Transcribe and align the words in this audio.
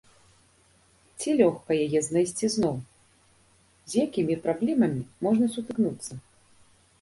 Ці 1.19 1.29
лёгка 1.41 1.71
яе 1.85 1.99
знайсці 2.07 2.49
зноў, 2.55 2.75
з 3.93 4.07
якімі 4.07 4.39
праблемамі 4.47 5.01
можна 5.29 5.45
сутыкнуцца? 5.59 6.13